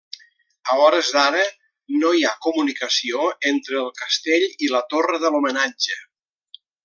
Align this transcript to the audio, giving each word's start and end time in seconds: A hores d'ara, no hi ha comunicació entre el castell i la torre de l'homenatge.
A 0.75 0.77
hores 0.83 1.09
d'ara, 1.17 1.43
no 2.03 2.13
hi 2.19 2.25
ha 2.29 2.33
comunicació 2.45 3.27
entre 3.53 3.77
el 3.83 3.93
castell 4.01 4.49
i 4.49 4.71
la 4.75 4.83
torre 4.95 5.21
de 5.27 5.33
l'homenatge. 5.37 6.01